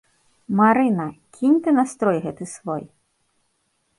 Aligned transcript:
Марына, 0.59 1.05
кінь 1.35 1.59
ты 1.67 1.75
настрой 1.79 2.17
гэты 2.25 2.43
свой. 2.55 2.83